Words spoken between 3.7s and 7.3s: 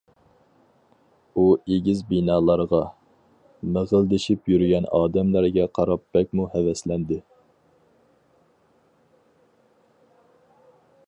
مىغىلدىشىپ يۈرگەن ئادەملەرگە قاراپ بەكمۇ ھەۋەسلەندى.